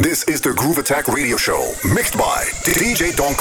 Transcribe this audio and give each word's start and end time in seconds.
This 0.00 0.22
is 0.28 0.40
the 0.40 0.52
Groove 0.52 0.78
Attack 0.78 1.08
Radio 1.08 1.36
Show, 1.36 1.72
mixed 1.92 2.16
by 2.16 2.44
DJ 2.62 3.16
Don 3.16 3.34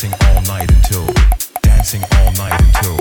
dancing 0.00 0.26
all 0.28 0.42
night 0.44 0.70
until 0.70 1.06
dancing 1.60 2.02
all 2.12 2.32
night 2.32 2.58
until 2.58 2.96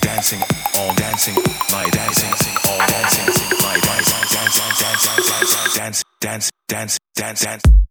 dancing 0.00 0.40
all 0.76 0.94
dancing 0.94 1.34
my 1.70 1.86
dancing 1.90 2.30
all 2.70 2.78
dancing 2.78 3.26
my 3.62 3.78
dancing 3.82 4.22
dance 4.32 4.78
dance 4.78 5.74
dance 5.76 5.76
dance 5.76 6.04
dance 6.20 6.50
dance 6.66 6.98
dance 7.14 7.40
dance 7.40 7.87